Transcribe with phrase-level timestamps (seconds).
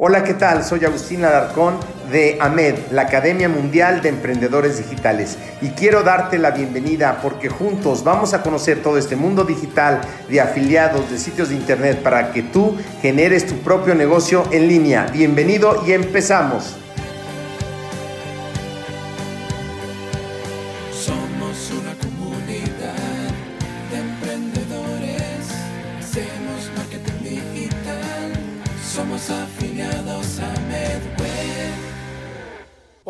[0.00, 0.62] Hola, ¿qué tal?
[0.62, 1.74] Soy Agustín Alarcón
[2.12, 5.36] de AMED, la Academia Mundial de Emprendedores Digitales.
[5.60, 10.00] Y quiero darte la bienvenida porque juntos vamos a conocer todo este mundo digital
[10.30, 15.08] de afiliados, de sitios de internet, para que tú generes tu propio negocio en línea.
[15.12, 16.76] Bienvenido y empezamos.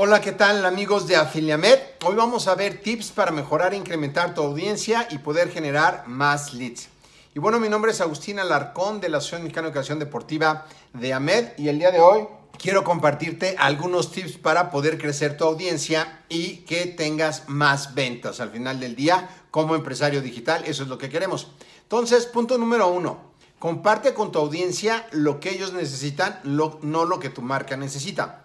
[0.00, 1.76] Hola, ¿qué tal amigos de Afiliamed?
[2.06, 6.54] Hoy vamos a ver tips para mejorar e incrementar tu audiencia y poder generar más
[6.54, 6.88] leads.
[7.34, 11.12] Y bueno, mi nombre es Agustín Alarcón de la Asociación Mexicana de Educación Deportiva de
[11.12, 16.22] AMED y el día de hoy quiero compartirte algunos tips para poder crecer tu audiencia
[16.28, 20.62] y que tengas más ventas al final del día como empresario digital.
[20.64, 21.48] Eso es lo que queremos.
[21.82, 23.32] Entonces, punto número uno.
[23.58, 28.44] Comparte con tu audiencia lo que ellos necesitan, no lo que tu marca necesita.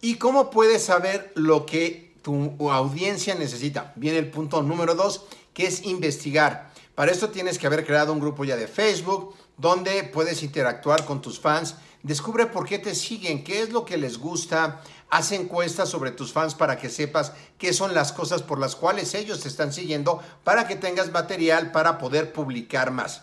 [0.00, 3.92] ¿Y cómo puedes saber lo que tu audiencia necesita?
[3.96, 6.70] Viene el punto número dos, que es investigar.
[6.94, 11.22] Para esto tienes que haber creado un grupo ya de Facebook donde puedes interactuar con
[11.22, 11.76] tus fans.
[12.02, 14.82] Descubre por qué te siguen, qué es lo que les gusta.
[15.08, 19.14] Haz encuestas sobre tus fans para que sepas qué son las cosas por las cuales
[19.14, 23.22] ellos te están siguiendo para que tengas material para poder publicar más.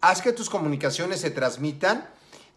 [0.00, 2.08] Haz que tus comunicaciones se transmitan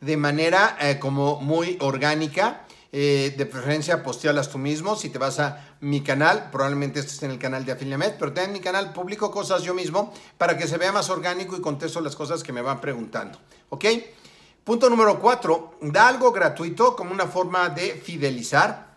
[0.01, 4.95] de manera eh, como muy orgánica eh, de preferencia, postealas tú mismo.
[4.95, 8.51] Si te vas a mi canal, probablemente estés en el canal de Afiliamed, pero en
[8.51, 12.15] mi canal publico cosas yo mismo para que se vea más orgánico y contesto las
[12.15, 13.37] cosas que me van preguntando.
[13.69, 13.85] ¿Ok?
[14.63, 18.89] Punto número cuatro, da algo gratuito como una forma de fidelizar.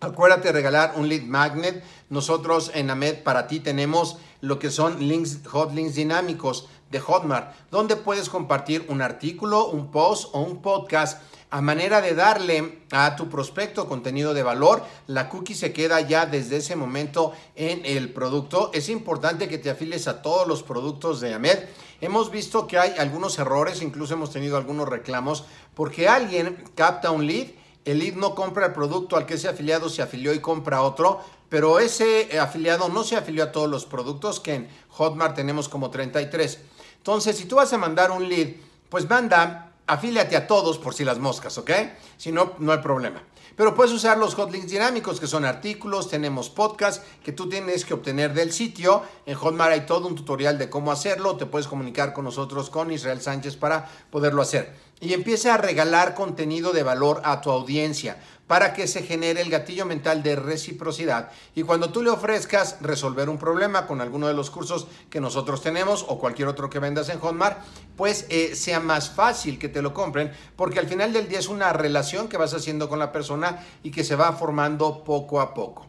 [0.00, 1.84] Acuérdate de regalar un lead magnet.
[2.08, 7.54] Nosotros en AMED para ti tenemos lo que son links, hot links dinámicos de Hotmart,
[7.70, 13.16] donde puedes compartir un artículo, un post o un podcast a manera de darle a
[13.16, 14.82] tu prospecto contenido de valor.
[15.06, 18.70] La cookie se queda ya desde ese momento en el producto.
[18.74, 21.60] Es importante que te afiles a todos los productos de AMED.
[22.00, 25.44] Hemos visto que hay algunos errores, incluso hemos tenido algunos reclamos,
[25.74, 27.48] porque alguien capta un lead,
[27.84, 31.20] el lead no compra el producto al que ese afiliado se afilió y compra otro,
[31.48, 35.90] pero ese afiliado no se afilió a todos los productos que en Hotmart tenemos como
[35.90, 36.58] 33.
[36.98, 38.48] Entonces, si tú vas a mandar un lead,
[38.88, 41.70] pues manda afíliate a todos por si las moscas, ¿ok?
[42.16, 43.22] Si no, no hay problema.
[43.56, 47.94] Pero puedes usar los hotlinks dinámicos, que son artículos, tenemos podcasts que tú tienes que
[47.94, 49.02] obtener del sitio.
[49.26, 51.36] En Hotmart hay todo un tutorial de cómo hacerlo.
[51.36, 54.76] Te puedes comunicar con nosotros, con Israel Sánchez, para poderlo hacer.
[55.00, 59.50] Y empieza a regalar contenido de valor a tu audiencia para que se genere el
[59.50, 61.30] gatillo mental de reciprocidad.
[61.54, 65.62] Y cuando tú le ofrezcas resolver un problema con alguno de los cursos que nosotros
[65.62, 67.58] tenemos o cualquier otro que vendas en Hotmart,
[67.96, 71.48] pues eh, sea más fácil que te lo compren, porque al final del día es
[71.48, 75.52] una relación que vas haciendo con la persona y que se va formando poco a
[75.52, 75.86] poco.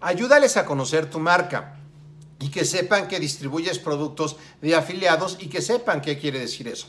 [0.00, 1.76] Ayúdales a conocer tu marca
[2.40, 6.88] y que sepan que distribuyes productos de afiliados y que sepan qué quiere decir eso.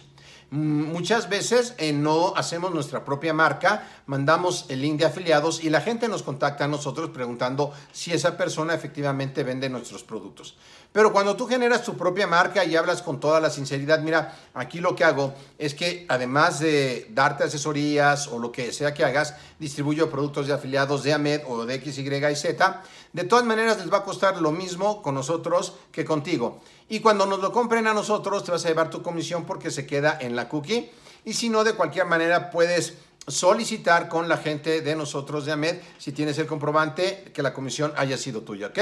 [0.55, 5.81] Muchas veces eh, no hacemos nuestra propia marca, mandamos el link de afiliados y la
[5.81, 10.55] gente nos contacta a nosotros preguntando si esa persona efectivamente vende nuestros productos.
[10.93, 14.79] Pero cuando tú generas tu propia marca y hablas con toda la sinceridad, mira, aquí
[14.79, 19.35] lo que hago es que además de darte asesorías o lo que sea que hagas,
[19.57, 22.83] distribuyo productos de afiliados de AMED o de X, Y y Z.
[23.11, 26.61] De todas maneras les va a costar lo mismo con nosotros que contigo.
[26.87, 29.87] Y cuando nos lo compren a nosotros, te vas a llevar tu comisión porque se
[29.87, 30.91] queda en la cookie.
[31.25, 32.97] Y si no, de cualquier manera puedes
[33.27, 37.93] solicitar con la gente de nosotros de AMED si tienes el comprobante que la comisión
[37.95, 38.79] haya sido tuya, ¿ok?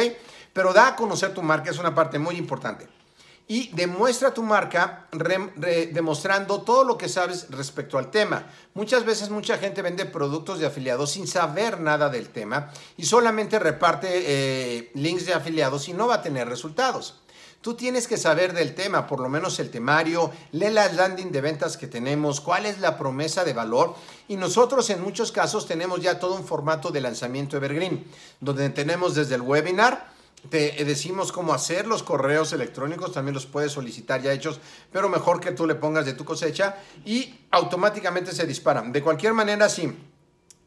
[0.54, 2.88] Pero da a conocer tu marca, es una parte muy importante.
[3.52, 8.48] Y demuestra tu marca demostrando todo lo que sabes respecto al tema.
[8.74, 13.60] Muchas veces mucha gente vende productos de afiliados sin saber nada del tema y solamente
[13.60, 17.20] reparte eh, links de afiliados y no va a tener resultados.
[17.60, 21.42] Tú tienes que saber del tema, por lo menos el temario, lee las landing de
[21.42, 23.96] ventas que tenemos, cuál es la promesa de valor.
[24.30, 28.04] Y nosotros en muchos casos tenemos ya todo un formato de lanzamiento evergreen,
[28.40, 30.11] donde tenemos desde el webinar,
[30.50, 34.60] te decimos cómo hacer los correos electrónicos, también los puedes solicitar ya hechos,
[34.92, 38.92] pero mejor que tú le pongas de tu cosecha y automáticamente se disparan.
[38.92, 39.94] De cualquier manera, sí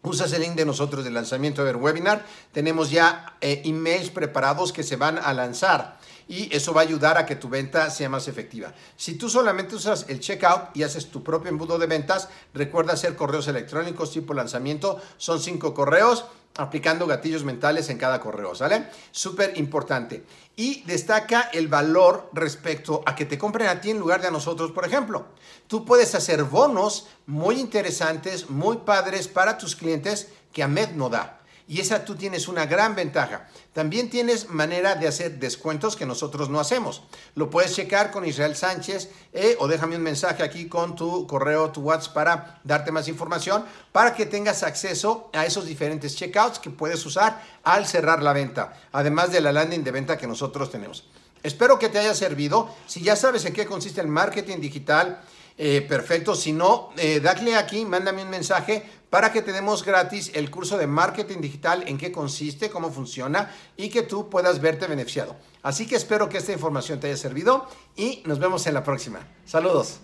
[0.04, 4.82] usas el link de nosotros de lanzamiento del webinar, tenemos ya eh, emails preparados que
[4.82, 5.98] se van a lanzar
[6.28, 8.72] y eso va a ayudar a que tu venta sea más efectiva.
[8.96, 13.16] Si tú solamente usas el checkout y haces tu propio embudo de ventas, recuerda hacer
[13.16, 18.86] correos electrónicos tipo lanzamiento, son cinco correos aplicando gatillos mentales en cada correo, ¿sale?
[19.10, 20.24] Súper importante.
[20.56, 24.30] Y destaca el valor respecto a que te compren a ti en lugar de a
[24.30, 25.26] nosotros, por ejemplo.
[25.66, 31.40] Tú puedes hacer bonos muy interesantes, muy padres para tus clientes que AMED no da.
[31.66, 33.48] Y esa tú tienes una gran ventaja.
[33.72, 37.02] También tienes manera de hacer descuentos que nosotros no hacemos.
[37.34, 41.70] Lo puedes checar con Israel Sánchez eh, o déjame un mensaje aquí con tu correo,
[41.70, 46.68] tu WhatsApp para darte más información para que tengas acceso a esos diferentes checkouts que
[46.70, 51.04] puedes usar al cerrar la venta, además de la landing de venta que nosotros tenemos.
[51.42, 52.74] Espero que te haya servido.
[52.86, 55.20] Si ya sabes en qué consiste el marketing digital,
[55.56, 56.34] eh, perfecto.
[56.34, 60.76] Si no, eh, dale aquí, mándame un mensaje para que te demos gratis el curso
[60.76, 65.36] de marketing digital, en qué consiste, cómo funciona y que tú puedas verte beneficiado.
[65.62, 69.20] Así que espero que esta información te haya servido y nos vemos en la próxima.
[69.44, 70.00] Saludos.